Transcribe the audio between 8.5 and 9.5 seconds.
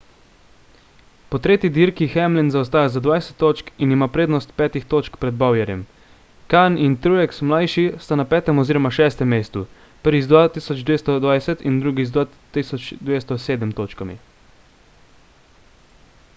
oziroma šestem